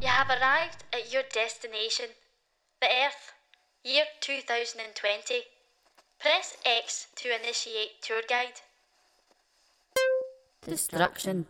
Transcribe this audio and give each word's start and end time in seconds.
You 0.00 0.06
have 0.06 0.28
arrived 0.30 0.84
at 0.92 1.12
your 1.12 1.22
destination, 1.32 2.06
the 2.80 2.86
Earth, 2.86 3.32
year 3.84 4.04
2020. 4.20 5.42
Press 6.18 6.56
X 6.64 7.06
to 7.16 7.28
initiate 7.28 8.02
tour 8.02 8.22
guide. 8.28 8.60
Destruction. 10.66 11.46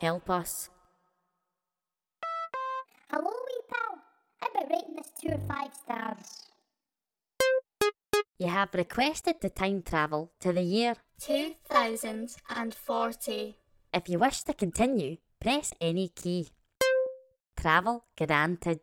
Help 0.00 0.30
us. 0.30 0.70
Hello, 3.10 3.30
wee 3.30 3.60
pal. 3.70 3.98
How 4.40 4.48
about 4.48 4.70
rating 4.70 4.96
this 4.96 5.10
tour 5.18 5.38
five 5.48 5.74
stars? 5.74 6.48
You 8.38 8.48
have 8.48 8.74
requested 8.74 9.40
to 9.40 9.48
time 9.48 9.82
travel 9.82 10.32
to 10.40 10.52
the 10.52 10.62
year. 10.62 10.96
2040. 11.18 13.56
If 13.94 14.08
you 14.08 14.18
wish 14.18 14.42
to 14.42 14.52
continue, 14.52 15.16
press 15.40 15.72
any 15.80 16.08
key. 16.08 16.48
Travel 17.62 18.04
granted. 18.18 18.80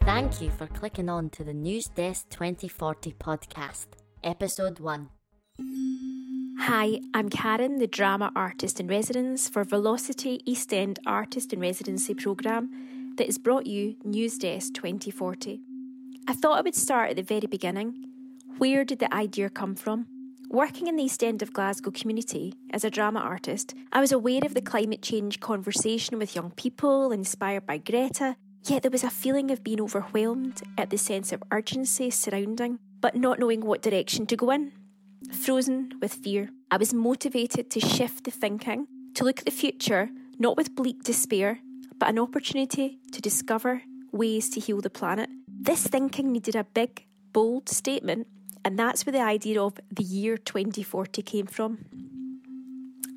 Thank 0.00 0.40
you 0.40 0.50
for 0.52 0.66
clicking 0.68 1.10
on 1.10 1.28
to 1.28 1.44
the 1.44 1.52
News 1.52 1.84
Desk 1.94 2.30
2040 2.30 3.12
podcast, 3.20 3.88
episode 4.24 4.80
1. 4.80 5.10
Hi, 6.60 6.98
I'm 7.12 7.28
Karen, 7.28 7.76
the 7.76 7.86
drama 7.86 8.32
artist 8.34 8.80
in 8.80 8.86
residence 8.86 9.50
for 9.50 9.64
Velocity 9.64 10.40
East 10.46 10.72
End 10.72 10.98
Artist 11.04 11.52
in 11.52 11.60
Residency 11.60 12.14
programme 12.14 13.01
that 13.16 13.26
has 13.26 13.38
brought 13.38 13.66
you 13.66 13.96
News 14.04 14.38
Desk 14.38 14.72
2040. 14.74 15.60
I 16.28 16.34
thought 16.34 16.58
I 16.58 16.62
would 16.62 16.74
start 16.74 17.10
at 17.10 17.16
the 17.16 17.22
very 17.22 17.46
beginning. 17.46 18.08
Where 18.58 18.84
did 18.84 18.98
the 18.98 19.12
idea 19.12 19.50
come 19.50 19.74
from? 19.74 20.06
Working 20.48 20.86
in 20.86 20.96
the 20.96 21.04
East 21.04 21.24
End 21.24 21.42
of 21.42 21.52
Glasgow 21.52 21.90
community 21.90 22.54
as 22.70 22.84
a 22.84 22.90
drama 22.90 23.20
artist, 23.20 23.74
I 23.92 24.00
was 24.00 24.12
aware 24.12 24.44
of 24.44 24.54
the 24.54 24.60
climate 24.60 25.02
change 25.02 25.40
conversation 25.40 26.18
with 26.18 26.36
young 26.36 26.50
people 26.50 27.10
inspired 27.10 27.66
by 27.66 27.78
Greta, 27.78 28.36
yet 28.64 28.82
there 28.82 28.90
was 28.90 29.04
a 29.04 29.10
feeling 29.10 29.50
of 29.50 29.64
being 29.64 29.80
overwhelmed 29.80 30.62
at 30.76 30.90
the 30.90 30.98
sense 30.98 31.32
of 31.32 31.42
urgency 31.50 32.10
surrounding, 32.10 32.78
but 33.00 33.16
not 33.16 33.38
knowing 33.38 33.62
what 33.62 33.82
direction 33.82 34.26
to 34.26 34.36
go 34.36 34.50
in. 34.50 34.72
Frozen 35.32 35.94
with 36.00 36.12
fear, 36.14 36.50
I 36.70 36.76
was 36.76 36.92
motivated 36.92 37.70
to 37.70 37.80
shift 37.80 38.24
the 38.24 38.30
thinking, 38.30 38.86
to 39.14 39.24
look 39.24 39.38
at 39.38 39.44
the 39.44 39.50
future 39.50 40.10
not 40.38 40.56
with 40.56 40.74
bleak 40.74 41.02
despair, 41.04 41.60
but 42.02 42.08
an 42.08 42.18
opportunity 42.18 42.98
to 43.12 43.20
discover 43.20 43.80
ways 44.10 44.50
to 44.50 44.58
heal 44.58 44.80
the 44.80 44.90
planet. 44.90 45.30
This 45.46 45.86
thinking 45.86 46.32
needed 46.32 46.56
a 46.56 46.64
big, 46.64 47.06
bold 47.32 47.68
statement, 47.68 48.26
and 48.64 48.76
that's 48.76 49.06
where 49.06 49.12
the 49.12 49.20
idea 49.20 49.62
of 49.62 49.78
the 49.88 50.02
year 50.02 50.36
2040 50.36 51.22
came 51.22 51.46
from. 51.46 51.78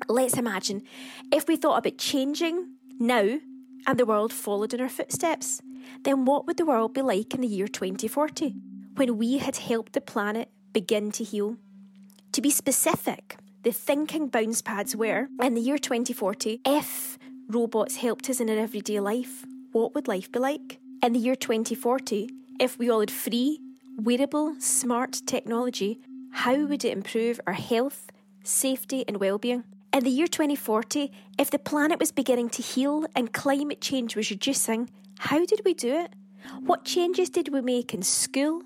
Let's 0.06 0.38
imagine 0.38 0.84
if 1.32 1.48
we 1.48 1.56
thought 1.56 1.78
about 1.78 1.98
changing 1.98 2.74
now 3.00 3.40
and 3.88 3.98
the 3.98 4.06
world 4.06 4.32
followed 4.32 4.72
in 4.72 4.80
our 4.80 4.88
footsteps, 4.88 5.60
then 6.04 6.24
what 6.24 6.46
would 6.46 6.56
the 6.56 6.64
world 6.64 6.94
be 6.94 7.02
like 7.02 7.34
in 7.34 7.40
the 7.40 7.48
year 7.48 7.66
2040 7.66 8.54
when 8.94 9.18
we 9.18 9.38
had 9.38 9.56
helped 9.56 9.94
the 9.94 10.00
planet 10.00 10.48
begin 10.72 11.10
to 11.10 11.24
heal? 11.24 11.56
To 12.30 12.40
be 12.40 12.50
specific, 12.50 13.36
the 13.64 13.72
thinking 13.72 14.28
bounce 14.28 14.62
pads 14.62 14.94
were 14.94 15.26
in 15.42 15.54
the 15.54 15.60
year 15.60 15.76
2040, 15.76 16.60
if 16.64 17.15
robots 17.48 17.96
helped 17.96 18.28
us 18.28 18.40
in 18.40 18.50
our 18.50 18.56
everyday 18.56 19.00
life, 19.00 19.44
what 19.72 19.94
would 19.94 20.08
life 20.08 20.30
be 20.32 20.38
like? 20.38 20.78
In 21.02 21.12
the 21.12 21.18
year 21.18 21.36
2040, 21.36 22.28
if 22.58 22.78
we 22.78 22.90
all 22.90 23.00
had 23.00 23.10
free, 23.10 23.60
wearable, 23.96 24.56
smart 24.58 25.20
technology, 25.26 26.00
how 26.32 26.56
would 26.66 26.84
it 26.84 26.92
improve 26.92 27.40
our 27.46 27.52
health, 27.52 28.10
safety, 28.42 29.04
and 29.06 29.18
well-being? 29.18 29.64
In 29.92 30.04
the 30.04 30.10
year 30.10 30.26
2040, 30.26 31.12
if 31.38 31.50
the 31.50 31.58
planet 31.58 32.00
was 32.00 32.12
beginning 32.12 32.50
to 32.50 32.62
heal 32.62 33.06
and 33.14 33.32
climate 33.32 33.80
change 33.80 34.16
was 34.16 34.30
reducing, 34.30 34.90
how 35.18 35.46
did 35.46 35.62
we 35.64 35.74
do 35.74 35.94
it? 35.94 36.12
What 36.60 36.84
changes 36.84 37.30
did 37.30 37.52
we 37.52 37.60
make 37.60 37.94
in 37.94 38.02
school, 38.02 38.62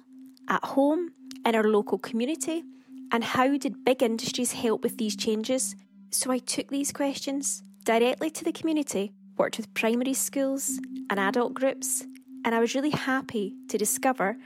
at 0.49 0.65
home, 0.65 1.13
in 1.45 1.55
our 1.55 1.65
local 1.65 1.99
community? 1.99 2.65
And 3.13 3.25
how 3.25 3.57
did 3.57 3.85
big 3.85 4.03
industries 4.03 4.53
help 4.53 4.83
with 4.83 4.97
these 4.97 5.17
changes? 5.17 5.77
So 6.11 6.31
I 6.31 6.39
took 6.39 6.69
these 6.69 6.93
questions 6.93 7.63
directly 7.85 8.31
to 8.31 8.45
the 8.45 8.53
community, 8.53 9.13
worked 9.37 9.57
with 9.57 9.73
primary 9.75 10.15
schools 10.15 10.79
and 11.09 11.19
adult 11.19 11.55
groups, 11.55 12.05
and 12.45 12.55
I 12.55 12.61
was 12.61 12.75
really 12.75 12.91
happy 12.91 13.55
to 13.69 13.79
discover 13.79 14.37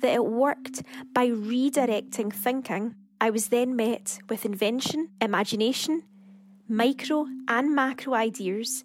that 0.00 0.14
it 0.14 0.24
worked 0.24 0.82
by 1.12 1.28
redirecting 1.28 2.32
thinking. 2.32 2.94
I 3.20 3.30
was 3.30 3.48
then 3.48 3.76
met 3.76 4.18
with 4.28 4.44
invention, 4.44 5.10
imagination, 5.20 6.02
micro 6.68 7.26
and 7.48 7.74
macro 7.74 8.14
ideas, 8.14 8.84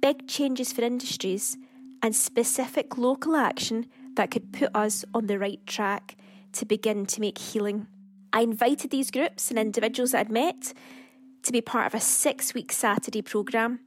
big 0.00 0.28
changes 0.28 0.72
for 0.72 0.82
industries, 0.82 1.56
and 2.02 2.14
specific 2.14 2.98
local 2.98 3.34
action 3.34 3.86
that 4.14 4.30
could 4.30 4.52
put 4.52 4.70
us 4.74 5.04
on 5.14 5.26
the 5.26 5.38
right 5.38 5.64
track 5.66 6.16
to 6.52 6.66
begin 6.66 7.06
to 7.06 7.20
make 7.20 7.38
healing. 7.38 7.86
I 8.32 8.42
invited 8.42 8.90
these 8.90 9.10
groups 9.10 9.50
and 9.50 9.58
individuals 9.58 10.12
that 10.12 10.20
I'd 10.20 10.30
met 10.30 10.74
to 11.42 11.52
be 11.52 11.60
part 11.60 11.86
of 11.86 11.94
a 11.94 12.00
six 12.00 12.54
week 12.54 12.72
Saturday 12.72 13.22
programme. 13.22 13.80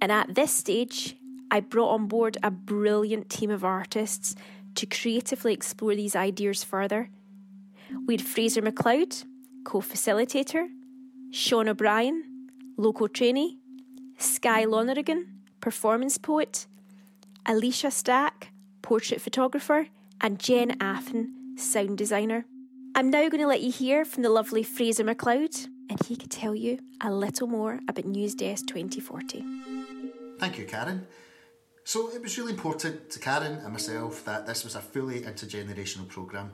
And 0.00 0.10
at 0.10 0.34
this 0.34 0.52
stage, 0.52 1.16
I 1.50 1.60
brought 1.60 1.94
on 1.94 2.06
board 2.06 2.38
a 2.42 2.50
brilliant 2.50 3.28
team 3.28 3.50
of 3.50 3.64
artists 3.64 4.34
to 4.76 4.86
creatively 4.86 5.52
explore 5.52 5.94
these 5.94 6.16
ideas 6.16 6.64
further. 6.64 7.10
We 8.06 8.14
had 8.14 8.22
Fraser 8.22 8.62
McLeod, 8.62 9.24
co 9.64 9.80
facilitator, 9.80 10.68
Sean 11.30 11.68
O'Brien, 11.68 12.48
local 12.76 13.08
trainee, 13.08 13.58
Sky 14.18 14.64
Lonergan, 14.64 15.40
performance 15.60 16.18
poet, 16.18 16.66
Alicia 17.46 17.90
Stack, 17.90 18.52
portrait 18.80 19.20
photographer, 19.20 19.88
and 20.20 20.38
Jen 20.38 20.76
Athen, 20.80 21.56
sound 21.56 21.98
designer. 21.98 22.46
I'm 22.94 23.10
now 23.10 23.28
going 23.28 23.40
to 23.40 23.46
let 23.46 23.62
you 23.62 23.72
hear 23.72 24.04
from 24.04 24.22
the 24.22 24.30
lovely 24.30 24.62
Fraser 24.62 25.04
McLeod, 25.04 25.68
and 25.90 26.02
he 26.06 26.16
could 26.16 26.30
tell 26.30 26.54
you 26.54 26.78
a 27.00 27.12
little 27.12 27.46
more 27.46 27.80
about 27.88 28.04
News 28.04 28.34
Desk 28.34 28.66
2040. 28.66 29.44
Thank 30.38 30.58
you, 30.58 30.64
Karen. 30.64 31.06
So 31.84 32.10
it 32.10 32.22
was 32.22 32.38
really 32.38 32.52
important 32.52 33.10
to 33.10 33.18
Karen 33.18 33.58
and 33.58 33.72
myself 33.72 34.24
that 34.24 34.46
this 34.46 34.62
was 34.64 34.76
a 34.76 34.80
fully 34.80 35.20
intergenerational 35.20 36.08
programme. 36.08 36.52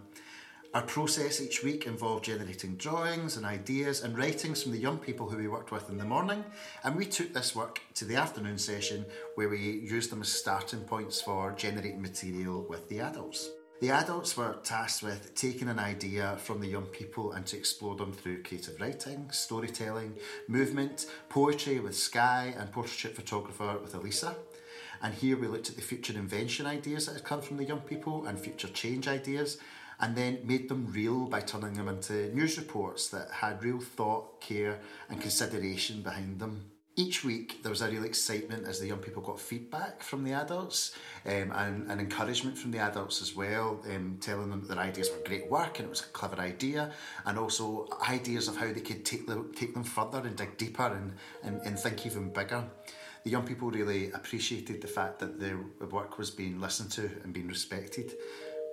Our 0.74 0.82
process 0.82 1.40
each 1.40 1.62
week 1.64 1.86
involved 1.86 2.26
generating 2.26 2.76
drawings 2.76 3.36
and 3.38 3.46
ideas 3.46 4.02
and 4.02 4.16
writings 4.16 4.62
from 4.62 4.72
the 4.72 4.78
young 4.78 4.98
people 4.98 5.28
who 5.28 5.38
we 5.38 5.48
worked 5.48 5.72
with 5.72 5.88
in 5.88 5.96
the 5.96 6.04
morning, 6.04 6.44
and 6.84 6.94
we 6.94 7.06
took 7.06 7.32
this 7.32 7.56
work 7.56 7.80
to 7.94 8.04
the 8.04 8.16
afternoon 8.16 8.58
session 8.58 9.06
where 9.34 9.48
we 9.48 9.58
used 9.58 10.10
them 10.10 10.20
as 10.20 10.28
starting 10.28 10.80
points 10.80 11.22
for 11.22 11.52
generating 11.52 12.02
material 12.02 12.66
with 12.68 12.86
the 12.88 13.00
adults. 13.00 13.50
The 13.80 13.90
adults 13.90 14.36
were 14.36 14.56
tasked 14.64 15.04
with 15.04 15.36
taking 15.36 15.68
an 15.68 15.78
idea 15.78 16.36
from 16.42 16.60
the 16.60 16.66
young 16.66 16.86
people 16.86 17.30
and 17.30 17.46
to 17.46 17.56
explore 17.56 17.94
them 17.94 18.12
through 18.12 18.42
creative 18.42 18.80
writing, 18.80 19.30
storytelling, 19.30 20.16
movement, 20.48 21.06
poetry 21.28 21.78
with 21.78 21.96
Sky, 21.96 22.52
and 22.58 22.72
portrait 22.72 23.14
photographer 23.14 23.78
with 23.80 23.94
Elisa. 23.94 24.34
And 25.00 25.14
here 25.14 25.38
we 25.38 25.46
looked 25.46 25.70
at 25.70 25.76
the 25.76 25.82
future 25.82 26.12
invention 26.14 26.66
ideas 26.66 27.06
that 27.06 27.12
had 27.12 27.24
come 27.24 27.40
from 27.40 27.56
the 27.56 27.64
young 27.64 27.82
people 27.82 28.26
and 28.26 28.36
future 28.36 28.66
change 28.66 29.06
ideas, 29.06 29.58
and 30.00 30.16
then 30.16 30.40
made 30.42 30.68
them 30.68 30.92
real 30.92 31.26
by 31.26 31.40
turning 31.40 31.74
them 31.74 31.86
into 31.86 32.34
news 32.34 32.58
reports 32.58 33.08
that 33.10 33.30
had 33.30 33.62
real 33.62 33.78
thought, 33.78 34.40
care, 34.40 34.80
and 35.08 35.20
consideration 35.20 36.02
behind 36.02 36.40
them 36.40 36.64
each 36.98 37.24
week 37.24 37.62
there 37.62 37.70
was 37.70 37.80
a 37.80 37.88
real 37.88 38.02
excitement 38.02 38.66
as 38.66 38.80
the 38.80 38.88
young 38.88 38.98
people 38.98 39.22
got 39.22 39.38
feedback 39.38 40.02
from 40.02 40.24
the 40.24 40.32
adults 40.32 40.96
um, 41.24 41.52
and, 41.54 41.88
and 41.88 42.00
encouragement 42.00 42.58
from 42.58 42.72
the 42.72 42.78
adults 42.78 43.22
as 43.22 43.36
well, 43.36 43.80
um, 43.94 44.18
telling 44.20 44.50
them 44.50 44.60
that 44.62 44.74
their 44.74 44.84
ideas 44.84 45.08
were 45.08 45.24
great 45.24 45.48
work 45.48 45.78
and 45.78 45.86
it 45.86 45.90
was 45.90 46.00
a 46.00 46.04
clever 46.06 46.40
idea, 46.40 46.92
and 47.24 47.38
also 47.38 47.86
ideas 48.08 48.48
of 48.48 48.56
how 48.56 48.66
they 48.66 48.80
could 48.80 49.04
take, 49.04 49.28
the, 49.28 49.46
take 49.54 49.74
them 49.74 49.84
further 49.84 50.18
and 50.18 50.34
dig 50.34 50.56
deeper 50.58 50.86
and, 50.86 51.12
and, 51.44 51.64
and 51.64 51.78
think 51.78 52.04
even 52.04 52.30
bigger. 52.30 52.64
The 53.22 53.30
young 53.30 53.46
people 53.46 53.70
really 53.70 54.10
appreciated 54.10 54.80
the 54.80 54.88
fact 54.88 55.20
that 55.20 55.38
their 55.38 55.58
work 55.90 56.18
was 56.18 56.32
being 56.32 56.60
listened 56.60 56.90
to 56.92 57.10
and 57.22 57.32
being 57.32 57.46
respected. 57.46 58.14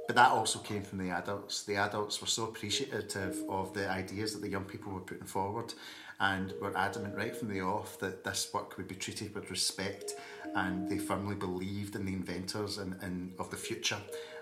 But 0.07 0.15
that 0.17 0.31
also 0.31 0.59
came 0.59 0.83
from 0.83 0.99
the 0.99 1.09
adults. 1.09 1.63
The 1.63 1.77
adults 1.77 2.21
were 2.21 2.27
so 2.27 2.43
appreciative 2.43 3.43
of 3.49 3.73
the 3.73 3.89
ideas 3.89 4.33
that 4.33 4.41
the 4.41 4.49
young 4.49 4.65
people 4.65 4.93
were 4.93 4.99
putting 4.99 5.25
forward 5.25 5.73
and 6.19 6.53
were 6.61 6.77
adamant 6.77 7.15
right 7.15 7.35
from 7.35 7.49
the 7.49 7.61
off 7.61 7.99
that 7.99 8.23
this 8.23 8.49
work 8.53 8.77
would 8.77 8.87
be 8.87 8.95
treated 8.95 9.33
with 9.35 9.49
respect 9.49 10.13
and 10.55 10.89
they 10.89 10.97
firmly 10.97 11.35
believed 11.35 11.95
in 11.95 12.05
the 12.05 12.13
inventors 12.13 12.77
and, 12.77 12.95
and 13.01 13.33
of 13.39 13.49
the 13.49 13.57
future 13.57 13.97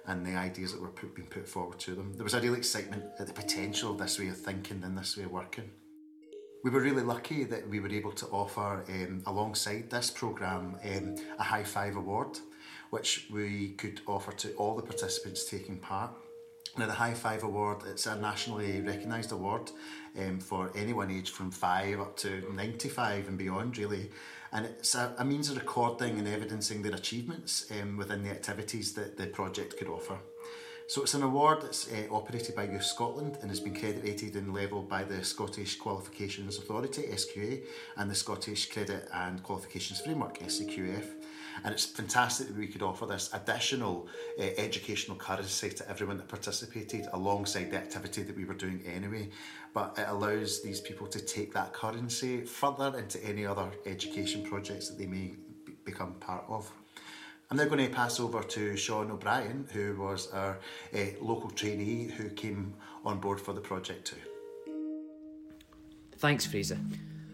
and 0.05 0.25
the 0.25 0.35
ideas 0.35 0.73
that 0.73 0.81
were 0.81 0.89
put, 0.89 1.15
being 1.15 1.27
put 1.27 1.47
forward 1.47 1.79
to 1.79 1.95
them. 1.95 2.13
There 2.13 2.23
was 2.23 2.33
a 2.33 2.41
real 2.41 2.55
excitement 2.55 3.03
at 3.17 3.27
the 3.27 3.33
potential 3.33 3.91
of 3.91 3.97
this 3.97 4.19
way 4.19 4.27
of 4.27 4.37
thinking 4.37 4.83
and 4.83 4.97
this 4.97 5.17
way 5.17 5.23
of 5.23 5.31
working. 5.31 5.71
We 6.63 6.69
were 6.69 6.81
really 6.81 7.03
lucky 7.03 7.43
that 7.45 7.67
we 7.67 7.79
were 7.79 7.89
able 7.89 8.13
to 8.13 8.25
offer, 8.27 8.85
um, 8.87 9.23
alongside 9.25 9.89
this 9.89 10.09
programme, 10.09 10.77
um, 10.85 11.15
a 11.37 11.43
High 11.43 11.63
Five 11.63 11.97
Award, 11.97 12.39
which 12.93 13.25
we 13.31 13.69
could 13.69 14.01
offer 14.05 14.31
to 14.31 14.53
all 14.53 14.75
the 14.75 14.83
participants 14.83 15.45
taking 15.45 15.77
part. 15.77 16.11
Now, 16.77 16.85
the 16.85 16.93
High 16.93 17.15
Five 17.15 17.41
Award, 17.41 17.79
it's 17.87 18.05
a 18.05 18.15
nationally 18.15 18.81
recognised 18.81 19.31
award 19.31 19.71
um, 20.19 20.39
for 20.39 20.71
anyone 20.75 21.09
aged 21.09 21.33
from 21.33 21.49
5 21.49 21.99
up 21.99 22.15
to 22.17 22.43
95 22.53 23.29
and 23.29 23.35
beyond, 23.35 23.79
really. 23.79 24.11
And 24.51 24.67
it's 24.67 24.93
a, 24.93 25.15
a 25.17 25.25
means 25.25 25.49
of 25.49 25.57
recording 25.57 26.19
and 26.19 26.27
evidencing 26.27 26.83
their 26.83 26.93
achievements 26.93 27.65
um, 27.71 27.97
within 27.97 28.23
the 28.23 28.29
activities 28.29 28.93
that 28.93 29.17
the 29.17 29.25
project 29.25 29.75
could 29.77 29.87
offer. 29.87 30.19
So 30.85 31.01
it's 31.01 31.15
an 31.15 31.23
award 31.23 31.63
that's 31.63 31.91
uh, 31.91 32.13
operated 32.13 32.55
by 32.55 32.65
Youth 32.65 32.85
Scotland 32.85 33.39
and 33.41 33.49
has 33.49 33.59
been 33.59 33.73
credited 33.73 34.35
and 34.35 34.53
levelled 34.53 34.87
by 34.87 35.03
the 35.03 35.23
Scottish 35.23 35.77
Qualifications 35.77 36.59
Authority, 36.59 37.03
SQA, 37.03 37.63
and 37.97 38.11
the 38.11 38.15
Scottish 38.15 38.69
Credit 38.69 39.09
and 39.11 39.41
Qualifications 39.41 40.01
Framework, 40.01 40.37
SCQF. 40.37 41.07
And 41.63 41.73
it's 41.73 41.85
fantastic 41.85 42.47
that 42.47 42.57
we 42.57 42.67
could 42.67 42.81
offer 42.81 43.05
this 43.05 43.29
additional 43.33 44.07
uh, 44.39 44.43
educational 44.57 45.17
currency 45.17 45.69
to 45.69 45.89
everyone 45.89 46.17
that 46.17 46.27
participated 46.27 47.07
alongside 47.13 47.71
the 47.71 47.77
activity 47.77 48.23
that 48.23 48.35
we 48.35 48.45
were 48.45 48.53
doing 48.53 48.81
anyway. 48.85 49.29
But 49.73 49.97
it 49.97 50.05
allows 50.07 50.61
these 50.61 50.79
people 50.81 51.07
to 51.07 51.19
take 51.19 51.53
that 51.53 51.73
currency 51.73 52.41
further 52.41 52.97
into 52.97 53.23
any 53.23 53.45
other 53.45 53.69
education 53.85 54.43
projects 54.43 54.89
that 54.89 54.97
they 54.97 55.07
may 55.07 55.35
b- 55.65 55.73
become 55.85 56.13
part 56.15 56.45
of. 56.47 56.71
I'm 57.51 57.57
now 57.57 57.65
going 57.65 57.85
to 57.85 57.93
pass 57.93 58.19
over 58.19 58.41
to 58.41 58.75
Sean 58.75 59.11
O'Brien, 59.11 59.67
who 59.73 59.95
was 59.99 60.31
our 60.31 60.57
uh, 60.93 60.97
local 61.21 61.51
trainee 61.51 62.05
who 62.05 62.29
came 62.29 62.73
on 63.05 63.19
board 63.19 63.39
for 63.39 63.53
the 63.53 63.61
project 63.61 64.07
too. 64.07 64.15
Thanks, 66.17 66.45
Fraser. 66.45 66.79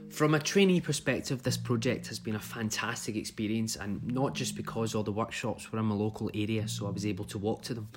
From 0.09 0.33
a 0.33 0.39
trainee 0.39 0.81
perspective, 0.81 1.43
this 1.43 1.55
project 1.55 2.07
has 2.07 2.19
been 2.19 2.35
a 2.35 2.39
fantastic 2.39 3.15
experience, 3.15 3.75
and 3.75 4.03
not 4.11 4.33
just 4.33 4.55
because 4.55 4.95
all 4.95 5.03
the 5.03 5.11
workshops 5.11 5.71
were 5.71 5.79
in 5.79 5.85
my 5.85 5.95
local 5.95 6.31
area, 6.33 6.67
so 6.67 6.87
I 6.87 6.89
was 6.89 7.05
able 7.05 7.25
to 7.25 7.37
walk 7.37 7.61
to 7.63 7.75
them. 7.75 7.87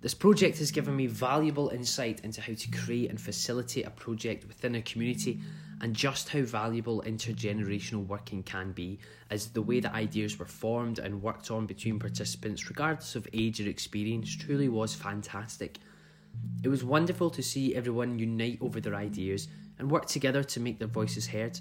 This 0.00 0.14
project 0.14 0.58
has 0.58 0.70
given 0.70 0.96
me 0.96 1.06
valuable 1.06 1.68
insight 1.68 2.20
into 2.20 2.40
how 2.40 2.54
to 2.54 2.70
create 2.70 3.10
and 3.10 3.20
facilitate 3.20 3.84
a 3.84 3.90
project 3.90 4.46
within 4.46 4.76
a 4.76 4.82
community 4.82 5.40
and 5.82 5.94
just 5.94 6.28
how 6.30 6.40
valuable 6.42 7.02
intergenerational 7.04 8.06
working 8.06 8.42
can 8.42 8.72
be, 8.72 8.98
as 9.28 9.48
the 9.48 9.60
way 9.60 9.80
that 9.80 9.92
ideas 9.92 10.38
were 10.38 10.46
formed 10.46 10.98
and 10.98 11.20
worked 11.20 11.50
on 11.50 11.66
between 11.66 11.98
participants, 11.98 12.70
regardless 12.70 13.16
of 13.16 13.28
age 13.32 13.60
or 13.60 13.68
experience, 13.68 14.34
truly 14.34 14.68
was 14.68 14.94
fantastic. 14.94 15.78
It 16.62 16.68
was 16.68 16.84
wonderful 16.84 17.28
to 17.30 17.42
see 17.42 17.74
everyone 17.74 18.18
unite 18.18 18.58
over 18.60 18.80
their 18.80 18.94
ideas 18.94 19.48
and 19.80 19.90
work 19.90 20.06
together 20.06 20.44
to 20.44 20.60
make 20.60 20.78
their 20.78 20.86
voices 20.86 21.26
heard. 21.26 21.58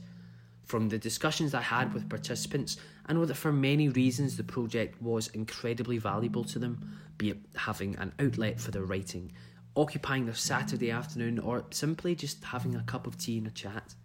From 0.65 0.89
the 0.89 0.99
discussions 0.99 1.55
I 1.55 1.61
had 1.61 1.93
with 1.93 2.09
participants, 2.09 2.77
I 3.07 3.13
know 3.13 3.25
that 3.25 3.35
for 3.35 3.51
many 3.51 3.89
reasons 3.89 4.37
the 4.37 4.43
project 4.43 5.01
was 5.01 5.29
incredibly 5.29 5.97
valuable 5.97 6.43
to 6.43 6.59
them, 6.59 6.99
be 7.17 7.31
it 7.31 7.39
having 7.55 7.95
an 7.95 8.13
outlet 8.19 8.59
for 8.59 8.69
their 8.69 8.83
writing, 8.83 9.31
occupying 9.75 10.25
their 10.25 10.35
Saturday 10.35 10.91
afternoon, 10.91 11.39
or 11.39 11.65
simply 11.71 12.13
just 12.13 12.43
having 12.43 12.75
a 12.75 12.83
cup 12.83 13.07
of 13.07 13.17
tea 13.17 13.39
and 13.39 13.47
a 13.47 13.51
chat. 13.51 13.95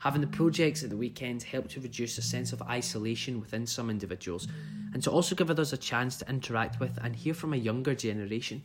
Having 0.00 0.20
the 0.20 0.26
projects 0.26 0.84
at 0.84 0.90
the 0.90 0.96
weekend 0.96 1.42
helped 1.42 1.70
to 1.70 1.80
reduce 1.80 2.18
a 2.18 2.22
sense 2.22 2.52
of 2.52 2.60
isolation 2.62 3.40
within 3.40 3.66
some 3.66 3.88
individuals 3.88 4.46
and 4.92 5.02
to 5.02 5.10
also 5.10 5.34
give 5.34 5.50
others 5.50 5.72
a 5.72 5.78
chance 5.78 6.18
to 6.18 6.28
interact 6.28 6.78
with 6.78 6.98
and 7.02 7.16
hear 7.16 7.32
from 7.32 7.54
a 7.54 7.56
younger 7.56 7.94
generation. 7.94 8.62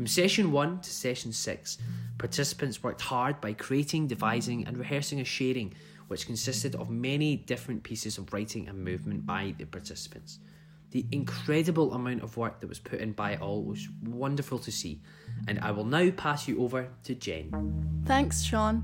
From 0.00 0.06
session 0.06 0.50
1 0.50 0.80
to 0.80 0.90
session 0.90 1.30
6, 1.30 1.76
participants 2.16 2.82
worked 2.82 3.02
hard 3.02 3.38
by 3.42 3.52
creating, 3.52 4.06
devising, 4.06 4.66
and 4.66 4.78
rehearsing 4.78 5.20
a 5.20 5.26
sharing 5.26 5.74
which 6.08 6.24
consisted 6.24 6.74
of 6.74 6.88
many 6.88 7.36
different 7.36 7.82
pieces 7.82 8.16
of 8.16 8.32
writing 8.32 8.66
and 8.66 8.82
movement 8.82 9.26
by 9.26 9.54
the 9.58 9.66
participants. 9.66 10.38
The 10.92 11.04
incredible 11.12 11.92
amount 11.92 12.22
of 12.22 12.38
work 12.38 12.60
that 12.60 12.66
was 12.66 12.78
put 12.78 13.00
in 13.00 13.12
by 13.12 13.36
all 13.36 13.62
was 13.62 13.86
wonderful 14.02 14.58
to 14.60 14.72
see, 14.72 15.02
and 15.46 15.58
I 15.58 15.70
will 15.70 15.84
now 15.84 16.10
pass 16.12 16.48
you 16.48 16.62
over 16.62 16.88
to 17.04 17.14
Jen. 17.14 18.02
Thanks, 18.06 18.42
Sean. 18.42 18.82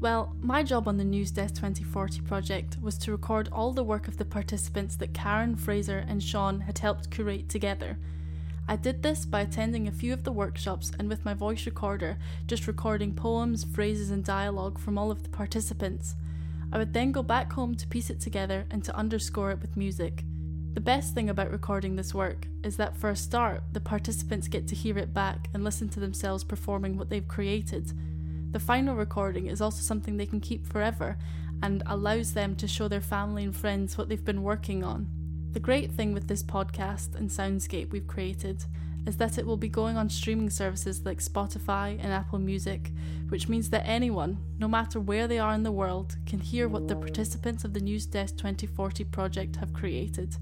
Well, 0.00 0.34
my 0.40 0.64
job 0.64 0.88
on 0.88 0.96
the 0.96 1.04
News 1.04 1.30
Desk 1.30 1.54
2040 1.54 2.22
project 2.22 2.76
was 2.82 2.98
to 2.98 3.12
record 3.12 3.48
all 3.52 3.72
the 3.72 3.84
work 3.84 4.08
of 4.08 4.16
the 4.16 4.24
participants 4.24 4.96
that 4.96 5.14
Karen, 5.14 5.54
Fraser, 5.54 6.04
and 6.08 6.20
Sean 6.20 6.58
had 6.58 6.78
helped 6.78 7.12
curate 7.12 7.48
together. 7.48 7.96
I 8.68 8.74
did 8.74 9.02
this 9.02 9.24
by 9.24 9.42
attending 9.42 9.86
a 9.86 9.92
few 9.92 10.12
of 10.12 10.24
the 10.24 10.32
workshops 10.32 10.90
and 10.98 11.08
with 11.08 11.24
my 11.24 11.34
voice 11.34 11.66
recorder, 11.66 12.18
just 12.48 12.66
recording 12.66 13.14
poems, 13.14 13.62
phrases, 13.62 14.10
and 14.10 14.24
dialogue 14.24 14.78
from 14.78 14.98
all 14.98 15.12
of 15.12 15.22
the 15.22 15.28
participants. 15.28 16.16
I 16.72 16.78
would 16.78 16.92
then 16.92 17.12
go 17.12 17.22
back 17.22 17.52
home 17.52 17.76
to 17.76 17.86
piece 17.86 18.10
it 18.10 18.18
together 18.18 18.66
and 18.72 18.82
to 18.82 18.96
underscore 18.96 19.52
it 19.52 19.60
with 19.60 19.76
music. 19.76 20.24
The 20.74 20.80
best 20.80 21.14
thing 21.14 21.30
about 21.30 21.52
recording 21.52 21.94
this 21.94 22.12
work 22.12 22.48
is 22.64 22.76
that 22.76 22.96
for 22.96 23.08
a 23.08 23.16
start, 23.16 23.62
the 23.72 23.80
participants 23.80 24.48
get 24.48 24.66
to 24.68 24.74
hear 24.74 24.98
it 24.98 25.14
back 25.14 25.48
and 25.54 25.62
listen 25.62 25.88
to 25.90 26.00
themselves 26.00 26.42
performing 26.42 26.98
what 26.98 27.08
they've 27.08 27.26
created. 27.26 27.92
The 28.50 28.58
final 28.58 28.96
recording 28.96 29.46
is 29.46 29.60
also 29.60 29.80
something 29.80 30.16
they 30.16 30.26
can 30.26 30.40
keep 30.40 30.66
forever 30.66 31.16
and 31.62 31.84
allows 31.86 32.34
them 32.34 32.56
to 32.56 32.66
show 32.66 32.88
their 32.88 33.00
family 33.00 33.44
and 33.44 33.54
friends 33.54 33.96
what 33.96 34.08
they've 34.08 34.24
been 34.24 34.42
working 34.42 34.82
on. 34.82 35.08
The 35.56 35.60
great 35.60 35.90
thing 35.90 36.12
with 36.12 36.28
this 36.28 36.42
podcast 36.42 37.14
and 37.14 37.30
soundscape 37.30 37.90
we've 37.90 38.06
created 38.06 38.66
is 39.06 39.16
that 39.16 39.38
it 39.38 39.46
will 39.46 39.56
be 39.56 39.70
going 39.70 39.96
on 39.96 40.10
streaming 40.10 40.50
services 40.50 41.06
like 41.06 41.18
Spotify 41.18 41.98
and 41.98 42.12
Apple 42.12 42.38
Music, 42.38 42.92
which 43.30 43.48
means 43.48 43.70
that 43.70 43.86
anyone, 43.86 44.36
no 44.58 44.68
matter 44.68 45.00
where 45.00 45.26
they 45.26 45.38
are 45.38 45.54
in 45.54 45.62
the 45.62 45.72
world, 45.72 46.18
can 46.26 46.40
hear 46.40 46.68
what 46.68 46.88
the 46.88 46.94
participants 46.94 47.64
of 47.64 47.72
the 47.72 47.80
News 47.80 48.04
Desk 48.04 48.36
2040 48.36 49.04
project 49.04 49.56
have 49.56 49.72
created. 49.72 50.36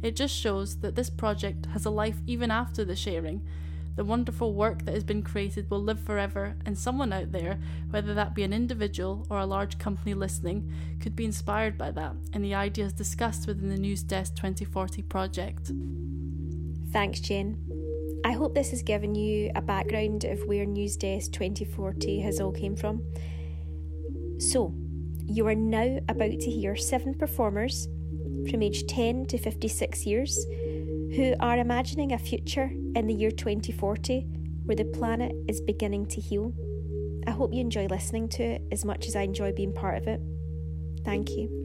It 0.00 0.14
just 0.14 0.36
shows 0.36 0.76
that 0.76 0.94
this 0.94 1.10
project 1.10 1.66
has 1.72 1.84
a 1.84 1.90
life 1.90 2.20
even 2.28 2.52
after 2.52 2.84
the 2.84 2.94
sharing, 2.94 3.42
the 3.96 4.04
wonderful 4.04 4.54
work 4.54 4.84
that 4.84 4.94
has 4.94 5.04
been 5.04 5.22
created 5.22 5.70
will 5.70 5.82
live 5.82 6.00
forever, 6.00 6.56
and 6.64 6.78
someone 6.78 7.12
out 7.12 7.32
there, 7.32 7.58
whether 7.90 8.14
that 8.14 8.34
be 8.34 8.42
an 8.42 8.52
individual 8.52 9.26
or 9.28 9.38
a 9.38 9.46
large 9.46 9.78
company 9.78 10.14
listening, 10.14 10.72
could 11.00 11.14
be 11.14 11.24
inspired 11.24 11.76
by 11.76 11.90
that 11.90 12.14
and 12.32 12.44
the 12.44 12.54
ideas 12.54 12.92
discussed 12.92 13.46
within 13.46 13.68
the 13.68 13.76
News 13.76 14.02
Desk 14.02 14.34
2040 14.34 15.02
project. 15.02 15.70
Thanks, 16.90 17.20
Jen. 17.20 17.56
I 18.24 18.32
hope 18.32 18.54
this 18.54 18.70
has 18.70 18.82
given 18.82 19.14
you 19.14 19.50
a 19.54 19.62
background 19.62 20.24
of 20.24 20.44
where 20.46 20.64
News 20.64 20.96
Desk 20.96 21.32
2040 21.32 22.20
has 22.20 22.40
all 22.40 22.52
came 22.52 22.76
from. 22.76 23.02
So, 24.38 24.74
you 25.26 25.46
are 25.46 25.54
now 25.54 25.98
about 26.08 26.30
to 26.30 26.50
hear 26.50 26.76
seven 26.76 27.14
performers 27.14 27.88
from 28.50 28.62
age 28.62 28.86
10 28.86 29.26
to 29.26 29.38
56 29.38 30.06
years 30.06 30.46
who 31.14 31.34
are 31.40 31.58
imagining 31.58 32.12
a 32.12 32.18
future 32.18 32.70
in 32.94 33.06
the 33.06 33.14
year 33.14 33.30
2040 33.30 34.26
where 34.64 34.76
the 34.76 34.84
planet 34.84 35.32
is 35.48 35.60
beginning 35.60 36.06
to 36.06 36.20
heal. 36.20 36.52
I 37.26 37.30
hope 37.32 37.52
you 37.52 37.60
enjoy 37.60 37.86
listening 37.86 38.28
to 38.30 38.42
it 38.42 38.62
as 38.72 38.84
much 38.84 39.06
as 39.06 39.16
I 39.16 39.22
enjoy 39.22 39.52
being 39.52 39.72
part 39.72 39.98
of 39.98 40.08
it. 40.08 40.20
Thank 41.04 41.30
you. 41.30 41.61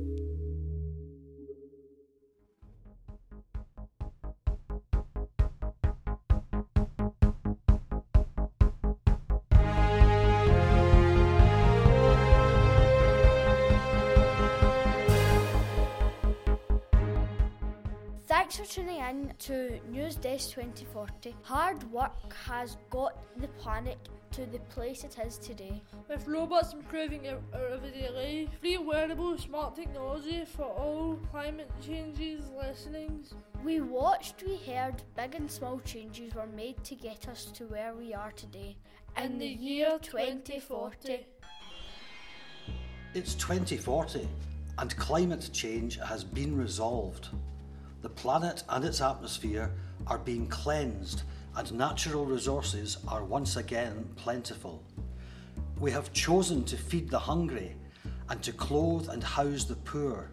To 19.39 19.79
News 19.89 20.15
Desk 20.15 20.51
2040. 20.51 21.35
Hard 21.43 21.83
work 21.91 22.11
has 22.33 22.77
got 22.89 23.17
the 23.37 23.47
planet 23.49 23.97
to 24.31 24.45
the 24.45 24.59
place 24.59 25.03
it 25.03 25.17
is 25.25 25.37
today. 25.37 25.81
With 26.09 26.27
robots 26.27 26.73
improving 26.73 27.27
our, 27.27 27.39
our 27.53 27.67
everyday 27.69 28.09
life, 28.09 28.59
free 28.59 28.77
wearable 28.77 29.37
smart 29.37 29.75
technology 29.75 30.43
for 30.45 30.65
all 30.65 31.19
climate 31.31 31.69
changes 31.85 32.49
listenings. 32.57 33.35
We 33.63 33.81
watched, 33.81 34.43
we 34.43 34.57
heard, 34.57 35.01
big 35.15 35.35
and 35.35 35.49
small 35.49 35.79
changes 35.81 36.33
were 36.33 36.47
made 36.47 36.83
to 36.85 36.95
get 36.95 37.27
us 37.27 37.45
to 37.45 37.65
where 37.65 37.93
we 37.93 38.13
are 38.13 38.31
today. 38.31 38.77
In, 39.17 39.33
in 39.33 39.37
the 39.37 39.47
year 39.47 39.99
2040. 40.01 41.25
It's 43.13 43.35
2040 43.35 44.27
and 44.79 44.95
climate 44.97 45.49
change 45.53 45.99
has 45.99 46.23
been 46.23 46.57
resolved. 46.57 47.29
The 48.07 48.13
planet 48.13 48.63
and 48.69 48.85
its 48.85 49.01
atmosphere 49.01 49.69
are 50.07 50.17
being 50.17 50.47
cleansed, 50.47 51.23
and 51.57 51.73
natural 51.73 52.25
resources 52.25 52.99
are 53.05 53.25
once 53.25 53.57
again 53.57 54.07
plentiful. 54.15 54.81
We 55.77 55.91
have 55.91 56.13
chosen 56.13 56.63
to 56.63 56.77
feed 56.77 57.09
the 57.09 57.19
hungry 57.19 57.75
and 58.29 58.41
to 58.43 58.53
clothe 58.53 59.09
and 59.09 59.21
house 59.21 59.65
the 59.65 59.75
poor. 59.75 60.31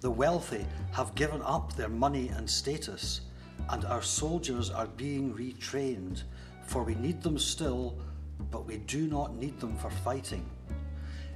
The 0.00 0.10
wealthy 0.10 0.66
have 0.92 1.14
given 1.14 1.40
up 1.40 1.74
their 1.74 1.88
money 1.88 2.28
and 2.28 2.48
status, 2.48 3.22
and 3.70 3.86
our 3.86 4.02
soldiers 4.02 4.68
are 4.68 4.86
being 4.86 5.32
retrained, 5.32 6.24
for 6.66 6.82
we 6.82 6.96
need 6.96 7.22
them 7.22 7.38
still, 7.38 7.98
but 8.50 8.66
we 8.66 8.76
do 8.76 9.06
not 9.06 9.34
need 9.36 9.58
them 9.58 9.74
for 9.78 9.88
fighting. 9.88 10.44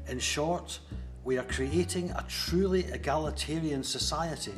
In 0.09 0.19
short, 0.19 0.79
we 1.25 1.39
are 1.39 1.45
creating 1.45 2.11
a 2.11 2.27
truly 2.29 2.85
egalitarian 2.93 3.83
society 3.83 4.53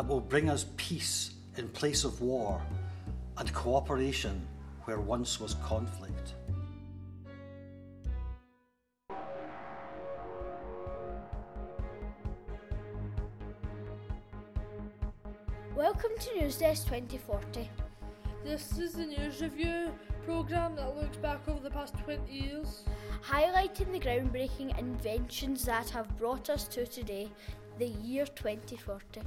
that 0.00 0.08
will 0.08 0.18
bring 0.18 0.48
us 0.48 0.64
peace 0.78 1.34
in 1.58 1.68
place 1.68 2.04
of 2.04 2.22
war 2.22 2.62
and 3.36 3.52
cooperation 3.52 4.40
where 4.84 4.98
once 4.98 5.38
was 5.38 5.52
conflict. 5.62 6.32
Welcome 15.76 16.12
to 16.18 16.40
News 16.40 16.56
Desk 16.56 16.84
2040. 16.86 17.68
This 18.42 18.78
is 18.78 18.94
the 18.94 19.04
news 19.04 19.42
review 19.42 19.92
programme 20.24 20.76
that 20.76 20.96
looks 20.96 21.18
back 21.18 21.46
over 21.46 21.60
the 21.60 21.68
past 21.68 21.92
20 22.04 22.32
years 22.32 22.84
highlighting 23.22 23.92
the 23.92 24.00
groundbreaking 24.00 24.78
inventions 24.78 25.66
that 25.66 25.90
have 25.90 26.16
brought 26.16 26.48
us 26.48 26.66
to 26.68 26.86
today, 26.86 27.28
the 27.78 27.88
year 27.88 28.24
2040. 28.24 29.20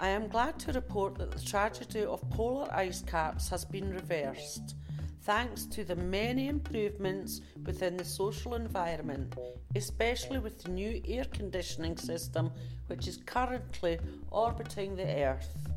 I 0.00 0.08
am 0.10 0.28
glad 0.28 0.60
to 0.60 0.72
report 0.72 1.16
that 1.16 1.32
the 1.32 1.40
tragedy 1.40 2.04
of 2.04 2.28
polar 2.30 2.72
ice 2.72 3.02
caps 3.02 3.48
has 3.48 3.64
been 3.64 3.90
reversed 3.90 4.76
thanks 5.22 5.64
to 5.66 5.82
the 5.82 5.96
many 5.96 6.46
improvements 6.46 7.40
within 7.66 7.96
the 7.96 8.04
social 8.04 8.54
environment, 8.54 9.34
especially 9.74 10.38
with 10.38 10.62
the 10.62 10.70
new 10.70 11.02
air 11.04 11.24
conditioning 11.24 11.96
system 11.96 12.52
which 12.86 13.08
is 13.08 13.16
currently 13.26 13.98
orbiting 14.30 14.94
the 14.94 15.24
Earth, 15.24 15.68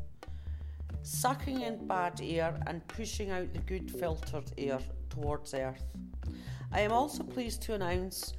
sucking 1.02 1.62
in 1.62 1.88
bad 1.88 2.20
air 2.22 2.58
and 2.68 2.86
pushing 2.86 3.30
out 3.30 3.52
the 3.52 3.58
good 3.58 3.90
filtered 3.90 4.52
air 4.56 4.78
towards 5.10 5.52
Earth. 5.52 5.84
I 6.70 6.80
am 6.80 6.92
also 6.92 7.24
pleased 7.24 7.60
to 7.62 7.74
announce 7.74 8.34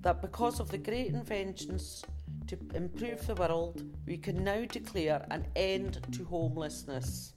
that 0.00 0.22
because 0.22 0.60
of 0.60 0.70
the 0.70 0.78
great 0.78 1.08
inventions 1.08 2.02
to 2.48 2.58
improve 2.74 3.26
the 3.26 3.34
world, 3.34 3.82
we 4.06 4.16
can 4.16 4.42
now 4.42 4.64
declare 4.64 5.26
an 5.30 5.46
end 5.56 6.00
to 6.12 6.24
homelessness. 6.24 7.32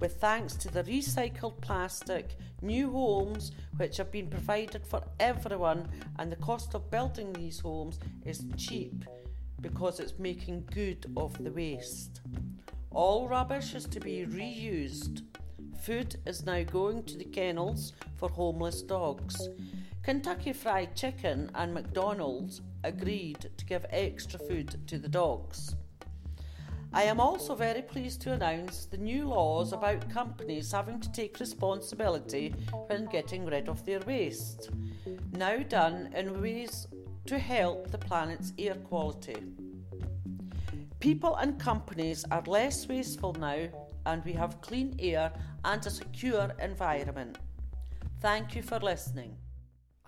With 0.00 0.20
thanks 0.20 0.54
to 0.56 0.68
the 0.68 0.82
recycled 0.84 1.60
plastic, 1.60 2.36
new 2.62 2.90
homes 2.90 3.52
which 3.76 3.96
have 3.96 4.10
been 4.10 4.28
provided 4.28 4.86
for 4.86 5.02
everyone, 5.20 5.88
and 6.18 6.30
the 6.30 6.36
cost 6.36 6.74
of 6.74 6.90
building 6.90 7.32
these 7.32 7.60
homes 7.60 7.98
is 8.24 8.44
cheap 8.56 9.04
because 9.60 10.00
it's 10.00 10.18
making 10.18 10.68
good 10.72 11.06
of 11.16 11.42
the 11.42 11.50
waste. 11.50 12.20
All 12.90 13.28
rubbish 13.28 13.74
is 13.74 13.86
to 13.86 14.00
be 14.00 14.26
reused. 14.26 15.22
Food 15.82 16.16
is 16.26 16.44
now 16.44 16.62
going 16.64 17.02
to 17.04 17.16
the 17.16 17.24
kennels 17.24 17.92
for 18.16 18.28
homeless 18.28 18.82
dogs. 18.82 19.48
Kentucky 20.02 20.52
Fried 20.52 20.94
Chicken 20.94 21.50
and 21.54 21.72
McDonald's 21.72 22.60
agreed 22.84 23.50
to 23.56 23.64
give 23.64 23.84
extra 23.90 24.38
food 24.38 24.86
to 24.86 24.98
the 24.98 25.08
dogs. 25.08 25.74
I 26.92 27.02
am 27.02 27.18
also 27.18 27.56
very 27.56 27.82
pleased 27.82 28.20
to 28.22 28.32
announce 28.34 28.86
the 28.86 28.98
new 28.98 29.26
laws 29.26 29.72
about 29.72 30.08
companies 30.10 30.70
having 30.70 31.00
to 31.00 31.10
take 31.10 31.40
responsibility 31.40 32.54
when 32.86 33.06
getting 33.06 33.44
rid 33.44 33.68
of 33.68 33.84
their 33.84 33.98
waste, 34.00 34.70
now 35.32 35.58
done 35.58 36.12
in 36.14 36.40
ways 36.40 36.86
to 37.26 37.38
help 37.38 37.90
the 37.90 37.98
planet's 37.98 38.52
air 38.58 38.76
quality. 38.76 39.36
People 41.00 41.34
and 41.34 41.58
companies 41.58 42.24
are 42.30 42.42
less 42.46 42.86
wasteful 42.86 43.32
now 43.34 43.66
and 44.06 44.24
we 44.24 44.32
have 44.32 44.60
clean 44.60 44.94
air 45.00 45.32
and 45.64 45.84
a 45.84 45.90
secure 45.90 46.52
environment. 46.60 47.38
Thank 48.20 48.54
you 48.54 48.62
for 48.62 48.78
listening. 48.78 49.36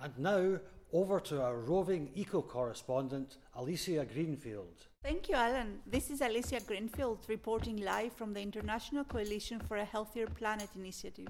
And 0.01 0.17
now 0.19 0.59
over 0.93 1.19
to 1.19 1.43
our 1.43 1.59
roving 1.59 2.11
eco 2.15 2.41
correspondent, 2.41 3.39
Alicia 3.57 4.07
Greenfield. 4.13 4.87
Thank 5.03 5.29
you, 5.29 5.35
Alan. 5.35 5.81
This 5.87 6.11
is 6.11 6.21
Alicia 6.21 6.61
Greenfield 6.67 7.19
reporting 7.29 7.77
live 7.79 8.13
from 8.13 8.33
the 8.33 8.41
International 8.41 9.05
Coalition 9.05 9.61
for 9.61 9.77
a 9.77 9.85
Healthier 9.85 10.27
Planet 10.27 10.69
initiative. 10.75 11.29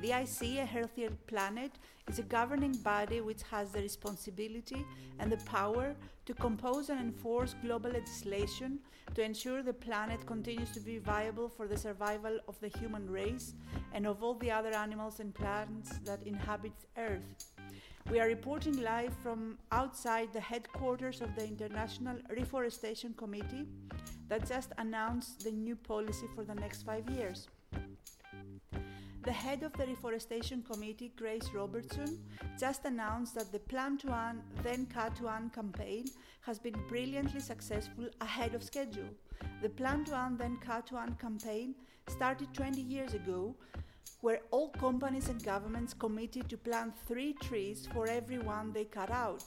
The 0.00 0.12
IC, 0.12 0.58
A 0.58 0.66
Healthier 0.66 1.10
Planet, 1.26 1.72
is 2.08 2.18
a 2.18 2.22
governing 2.22 2.72
body 2.72 3.20
which 3.20 3.42
has 3.50 3.72
the 3.72 3.80
responsibility 3.80 4.84
and 5.18 5.30
the 5.30 5.44
power 5.44 5.94
to 6.26 6.34
compose 6.34 6.88
and 6.88 7.00
enforce 7.00 7.54
global 7.62 7.90
legislation 7.90 8.78
to 9.14 9.22
ensure 9.22 9.62
the 9.62 9.72
planet 9.72 10.24
continues 10.26 10.70
to 10.70 10.80
be 10.80 10.98
viable 10.98 11.48
for 11.48 11.66
the 11.66 11.76
survival 11.76 12.38
of 12.48 12.58
the 12.60 12.68
human 12.68 13.10
race 13.10 13.54
and 13.92 14.06
of 14.06 14.22
all 14.22 14.34
the 14.34 14.50
other 14.50 14.74
animals 14.74 15.20
and 15.20 15.34
plants 15.34 15.98
that 16.04 16.22
inhabit 16.24 16.72
Earth. 16.96 17.50
We 18.10 18.18
are 18.18 18.26
reporting 18.26 18.82
live 18.82 19.14
from 19.22 19.56
outside 19.70 20.32
the 20.32 20.40
headquarters 20.40 21.20
of 21.20 21.36
the 21.36 21.46
International 21.46 22.16
Reforestation 22.28 23.14
Committee 23.14 23.68
that 24.28 24.48
just 24.48 24.72
announced 24.78 25.44
the 25.44 25.52
new 25.52 25.76
policy 25.76 26.26
for 26.34 26.42
the 26.42 26.56
next 26.56 26.82
five 26.82 27.08
years. 27.08 27.46
The 29.22 29.30
head 29.30 29.62
of 29.62 29.72
the 29.74 29.86
Reforestation 29.86 30.64
Committee, 30.68 31.12
Grace 31.16 31.50
Robertson, 31.54 32.18
just 32.58 32.84
announced 32.84 33.36
that 33.36 33.52
the 33.52 33.60
Plant 33.60 34.04
One, 34.04 34.42
then 34.64 34.86
Cut 34.86 35.20
One 35.20 35.48
campaign 35.50 36.06
has 36.40 36.58
been 36.58 36.74
brilliantly 36.88 37.38
successful 37.38 38.08
ahead 38.20 38.56
of 38.56 38.64
schedule. 38.64 39.10
The 39.62 39.68
Plant 39.68 40.10
One, 40.10 40.36
then 40.36 40.56
Cut 40.56 40.90
One 40.90 41.14
campaign 41.14 41.76
started 42.08 42.52
20 42.54 42.80
years 42.80 43.14
ago, 43.14 43.54
where 44.20 44.40
all 44.50 44.68
companies 44.68 45.28
and 45.28 45.42
governments 45.42 45.94
committed 45.94 46.48
to 46.48 46.56
plant 46.56 46.94
three 47.06 47.32
trees 47.34 47.88
for 47.92 48.06
every 48.06 48.38
one 48.38 48.72
they 48.72 48.84
cut 48.84 49.10
out. 49.10 49.44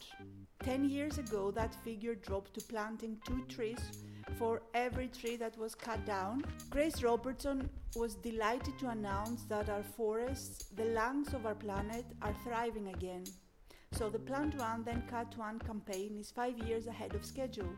10 0.63 0.89
years 0.89 1.17
ago, 1.17 1.51
that 1.51 1.75
figure 1.83 2.15
dropped 2.15 2.53
to 2.53 2.65
planting 2.65 3.17
two 3.25 3.43
trees 3.47 3.79
for 4.37 4.61
every 4.73 5.07
tree 5.07 5.35
that 5.35 5.57
was 5.57 5.75
cut 5.75 6.03
down. 6.05 6.43
Grace 6.69 7.03
Robertson 7.03 7.69
was 7.95 8.15
delighted 8.15 8.79
to 8.79 8.89
announce 8.89 9.43
that 9.43 9.69
our 9.69 9.83
forests, 9.83 10.69
the 10.75 10.85
lungs 10.85 11.33
of 11.33 11.45
our 11.45 11.55
planet, 11.55 12.05
are 12.21 12.35
thriving 12.43 12.87
again. 12.87 13.23
So 13.91 14.09
the 14.09 14.19
Plant 14.19 14.57
One, 14.57 14.83
then 14.83 15.03
Cut 15.07 15.37
One 15.37 15.59
campaign 15.59 16.17
is 16.19 16.31
five 16.31 16.57
years 16.59 16.87
ahead 16.87 17.13
of 17.13 17.23
schedule. 17.23 17.75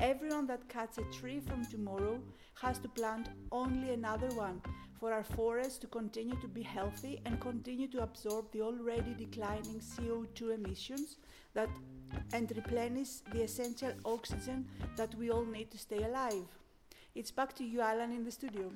Everyone 0.00 0.46
that 0.48 0.68
cuts 0.68 0.98
a 0.98 1.04
tree 1.04 1.40
from 1.40 1.64
tomorrow 1.64 2.20
has 2.60 2.78
to 2.80 2.88
plant 2.88 3.28
only 3.50 3.92
another 3.92 4.28
one 4.34 4.60
for 5.04 5.12
our 5.12 5.22
forests 5.22 5.76
to 5.76 5.86
continue 5.86 6.34
to 6.40 6.48
be 6.48 6.62
healthy 6.62 7.20
and 7.26 7.38
continue 7.38 7.86
to 7.86 8.02
absorb 8.02 8.50
the 8.52 8.62
already 8.62 9.12
declining 9.12 9.78
CO2 9.78 10.54
emissions 10.54 11.18
that 11.52 11.68
and 12.32 12.50
replenish 12.56 13.20
the 13.30 13.42
essential 13.42 13.92
oxygen 14.06 14.66
that 14.96 15.14
we 15.16 15.30
all 15.30 15.44
need 15.44 15.70
to 15.70 15.76
stay 15.76 16.02
alive. 16.04 16.48
It's 17.14 17.30
back 17.30 17.54
to 17.56 17.64
you, 17.64 17.82
Alan, 17.82 18.12
in 18.12 18.24
the 18.24 18.30
studio. 18.30 18.70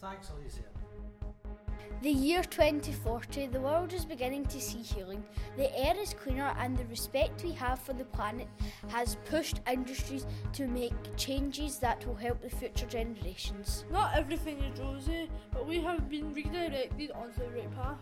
Thanks, 0.00 0.30
Alicia. 0.30 0.83
The 2.02 2.10
year 2.10 2.42
2040, 2.42 3.46
the 3.46 3.60
world 3.60 3.92
is 3.92 4.04
beginning 4.04 4.44
to 4.46 4.60
see 4.60 4.82
healing. 4.82 5.24
The 5.56 5.74
air 5.78 5.94
is 5.98 6.12
cleaner, 6.12 6.54
and 6.58 6.76
the 6.76 6.84
respect 6.86 7.42
we 7.42 7.52
have 7.52 7.78
for 7.78 7.94
the 7.94 8.04
planet 8.04 8.48
has 8.88 9.16
pushed 9.24 9.60
industries 9.70 10.26
to 10.52 10.66
make 10.66 10.92
changes 11.16 11.78
that 11.78 12.06
will 12.06 12.14
help 12.14 12.42
the 12.42 12.50
future 12.50 12.86
generations. 12.86 13.84
Not 13.90 14.14
everything 14.14 14.58
is 14.58 14.78
rosy, 14.80 15.30
but 15.50 15.66
we 15.66 15.80
have 15.80 16.08
been 16.10 16.32
redirected 16.34 17.10
onto 17.12 17.40
the 17.40 17.50
right 17.50 17.74
path. 17.74 17.98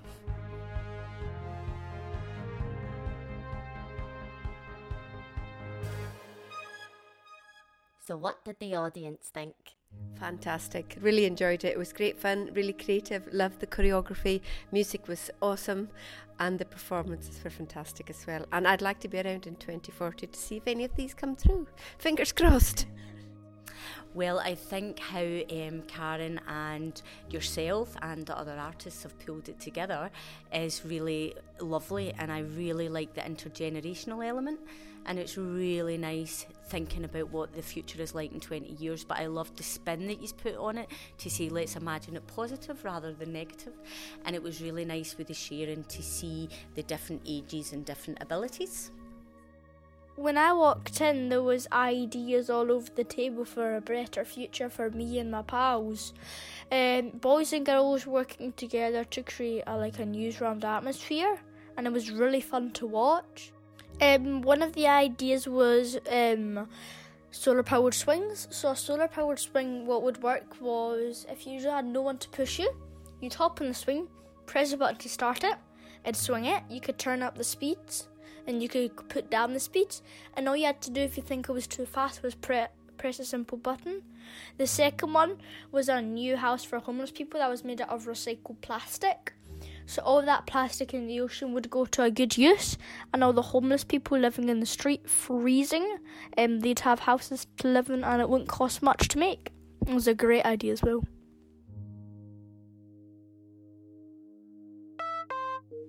So, 8.05 8.17
what 8.17 8.45
did 8.45 8.59
the 8.59 8.75
audience 8.75 9.31
think? 9.33 9.55
Fantastic. 10.19 10.97
Really 11.01 11.25
enjoyed 11.25 11.65
it. 11.65 11.73
It 11.73 11.79
was 11.79 11.93
great 11.93 12.17
fun, 12.17 12.51
really 12.55 12.73
creative. 12.73 13.27
Loved 13.33 13.59
the 13.59 13.67
choreography. 13.67 14.41
Music 14.71 15.09
was 15.09 15.31
awesome. 15.41 15.89
And 16.39 16.59
the 16.59 16.65
performances 16.65 17.43
were 17.43 17.51
fantastic 17.51 18.09
as 18.09 18.25
well. 18.27 18.47
And 18.53 18.69
I'd 18.69 18.83
like 18.83 19.01
to 19.01 19.09
be 19.09 19.19
around 19.19 19.47
in 19.47 19.57
2040 19.57 20.29
to 20.29 20.39
see 20.39 20.57
if 20.59 20.69
any 20.69 20.85
of 20.85 20.95
these 20.95 21.13
come 21.13 21.35
through. 21.35 21.67
Fingers 21.99 22.31
crossed. 22.31 22.87
Well, 24.15 24.39
I 24.39 24.55
think 24.55 24.99
how 24.99 25.21
um, 25.23 25.83
Karen 25.89 26.41
and 26.49 27.01
yourself 27.31 27.97
and 28.03 28.27
the 28.27 28.37
other 28.37 28.57
artists 28.59 29.03
have 29.03 29.19
pulled 29.25 29.49
it 29.49 29.59
together 29.61 30.11
is 30.53 30.85
really 30.85 31.35
lovely, 31.61 32.13
and 32.19 32.31
I 32.31 32.41
really 32.41 32.89
like 32.89 33.15
the 33.15 33.23
intergenerational 33.23 34.27
element. 34.27 34.61
And 35.05 35.19
it's 35.19 35.37
really 35.37 35.99
nice 35.99 36.47
thinking 36.69 37.05
about 37.05 37.31
what 37.31 37.53
the 37.55 37.63
future 37.63 38.01
is 38.01 38.15
like 38.15 38.33
in 38.33 38.41
20 38.41 38.75
years. 38.75 39.05
But 39.05 39.19
I 39.19 39.27
love 39.27 39.55
the 39.57 39.63
spin 39.63 40.07
that 40.07 40.19
he's 40.19 40.33
put 40.33 40.55
on 40.57 40.79
it 40.79 40.89
to 41.19 41.29
say, 41.29 41.49
let's 41.49 41.75
imagine 41.75 42.15
it 42.15 42.27
positive 42.29 42.85
rather 42.85 43.13
than 43.13 43.33
negative. 43.33 43.73
And 44.25 44.37
it 44.37 44.43
was 44.43 44.63
really 44.63 44.85
nice 44.85 45.19
with 45.19 45.27
the 45.27 45.35
sharing 45.35 45.85
to 45.85 46.03
see 46.03 46.49
the 46.77 46.85
different 46.85 47.23
ages 47.27 47.73
and 47.73 47.85
different 47.85 48.23
abilities. 48.23 48.93
When 50.23 50.39
I 50.39 50.53
walked 50.53 51.01
in, 51.01 51.31
there 51.31 51.43
was 51.43 51.67
ideas 51.73 52.49
all 52.49 52.71
over 52.71 52.89
the 52.95 53.03
table 53.03 53.45
for 53.45 53.75
a 53.75 53.81
better 53.81 54.25
future 54.25 54.69
for 54.69 54.89
me 54.89 55.19
and 55.19 55.33
my 55.33 55.43
pals. 55.43 56.15
Um, 56.71 57.11
boys 57.11 57.53
and 57.53 57.67
girls 57.67 58.07
working 58.07 58.53
together 58.53 59.03
to 59.03 59.25
create 59.25 59.65
a, 59.67 59.77
like 59.77 59.99
a 59.99 60.07
newsround 60.07 60.65
atmosphere, 60.65 61.41
and 61.77 61.89
it 61.89 61.93
was 61.93 62.13
really 62.13 62.41
fun 62.41 62.71
to 62.75 62.87
watch. 62.87 63.51
Um, 64.01 64.43
one 64.43 64.63
of 64.63 64.75
the 64.75 64.87
ideas 64.87 65.49
was 65.49 65.99
um, 66.09 66.69
solar 67.33 67.65
powered 67.65 67.95
swings. 67.95 68.47
So 68.53 68.71
a 68.71 68.77
solar 68.77 69.09
powered 69.09 69.41
swing, 69.41 69.87
what 69.87 70.05
would 70.05 70.23
work 70.23 70.55
was 70.61 71.27
if 71.29 71.49
you 71.49 71.61
had 71.69 71.85
no 71.85 72.01
one 72.01 72.19
to 72.19 72.29
push 72.29 72.61
you, 72.61 72.73
you'd 73.21 73.35
hop 73.35 73.61
on 73.61 73.67
the 73.67 73.75
swing, 73.75 74.07
press 74.47 74.73
a 74.73 74.77
button 74.77 74.99
to 74.99 75.09
start 75.09 75.43
it, 75.43 75.57
it'd 76.05 76.15
swing 76.15 76.45
it. 76.45 76.63
You 76.71 76.81
could 76.81 76.97
turn 76.97 77.23
up 77.23 77.37
the 77.37 77.43
speeds 77.43 78.07
and 78.47 78.63
you 78.63 78.69
could 78.69 79.09
put 79.09 79.31
down 79.31 79.53
the 79.53 79.61
speeds. 79.61 80.03
And 80.37 80.49
all 80.49 80.57
you 80.57 80.67
had 80.67 80.81
to 80.83 80.91
do 80.91 81.01
if 81.01 81.17
you 81.17 81.23
think 81.23 81.49
it 81.49 81.53
was 81.53 81.67
too 81.67 81.87
fast 81.87 82.23
was 82.23 82.35
pre- 82.35 82.67
press 82.99 83.19
a 83.19 83.25
simple 83.25 83.59
button. 83.59 84.03
The 84.59 84.67
second 84.67 85.13
one 85.13 85.39
was 85.71 85.89
a 85.89 86.01
new 86.01 86.37
house 86.37 86.65
for 86.65 86.79
homeless 86.79 87.11
people 87.11 87.41
that 87.41 87.51
was 87.51 87.65
made 87.65 87.81
out 87.81 87.89
of 87.89 88.07
recycled 88.07 88.61
plastic. 88.61 89.35
So 89.87 90.03
all 90.03 90.23
that 90.23 90.47
plastic 90.47 90.95
in 90.95 91.07
the 91.07 91.21
ocean 91.21 91.53
would 91.53 91.71
go 91.71 91.85
to 91.87 92.05
a 92.05 92.11
good 92.11 92.37
use, 92.39 92.79
and 93.13 93.23
all 93.23 93.33
the 93.33 93.43
homeless 93.43 93.85
people 93.85 94.19
living 94.19 94.49
in 94.49 94.61
the 94.61 94.67
street 94.67 95.09
freezing, 95.09 95.99
um, 96.39 96.61
they'd 96.61 96.81
have 96.81 97.01
houses 97.01 97.47
to 97.59 97.69
live 97.69 97.91
in, 97.91 98.05
and 98.05 98.21
it 98.21 98.29
wouldn't 98.29 98.49
cost 98.49 98.83
much 98.83 99.09
to 99.09 99.19
make. 99.19 99.51
It 99.87 99.95
was 99.95 100.07
a 100.07 100.15
great 100.15 100.45
idea 100.45 100.73
as 100.73 100.83
well. 100.83 101.05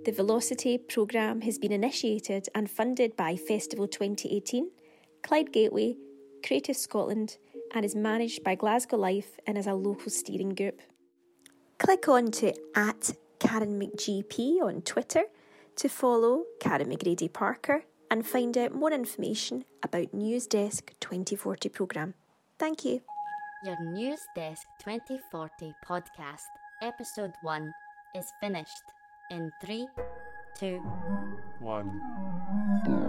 The 0.05 0.11
Velocity 0.11 0.77
programme 0.77 1.39
has 1.41 1.57
been 1.57 1.71
initiated 1.71 2.49
and 2.53 2.69
funded 2.69 3.15
by 3.15 3.37
Festival 3.37 3.87
2018, 3.87 4.69
Clyde 5.23 5.53
Gateway, 5.53 5.95
Creative 6.45 6.75
Scotland, 6.75 7.37
and 7.73 7.85
is 7.85 7.95
managed 7.95 8.43
by 8.43 8.55
Glasgow 8.55 8.97
Life 8.97 9.39
and 9.47 9.57
is 9.57 9.65
a 9.65 9.73
local 9.73 10.11
steering 10.11 10.55
group. 10.55 10.81
Click 11.79 12.09
on 12.09 12.31
to 12.31 12.53
at 12.75 13.11
Karen 13.39 13.79
McGP 13.79 14.61
on 14.61 14.81
Twitter 14.81 15.23
to 15.77 15.87
follow 15.87 16.43
Karen 16.59 16.89
McGrady 16.89 17.31
Parker 17.31 17.85
and 18.11 18.27
find 18.27 18.57
out 18.57 18.75
more 18.75 18.91
information 18.91 19.63
about 19.83 20.13
News 20.13 20.47
Desk 20.47 20.91
2040 20.99 21.69
programme. 21.69 22.13
Thank 22.59 22.83
you. 22.83 22.99
Your 23.63 23.81
News 23.81 24.19
Desk 24.35 24.67
2040 24.83 25.73
podcast, 25.87 26.41
episode 26.81 27.31
1, 27.41 27.71
is 28.17 28.25
finished 28.41 28.83
in 29.29 29.51
three, 29.61 29.87
two, 30.55 30.79
one. 31.59 33.02